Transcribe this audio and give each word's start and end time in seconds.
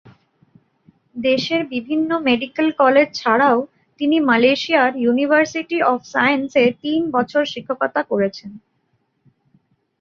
দেশের 1.23 1.61
বিভিন্ন 1.73 2.09
medical 2.27 2.67
college 2.81 3.07
ছাড়াও 3.15 3.57
তিনি 3.99 4.17
মালয়েশিয়ার 4.29 4.91
ইউনিভার্সিটি 5.03 5.77
অব 5.91 5.99
সায়েন্স 6.13 6.51
এ 6.57 6.77
তিন 6.83 7.01
বছর 7.15 7.43
শিক্ষকতা 7.53 8.01
করেছেন। 8.11 8.51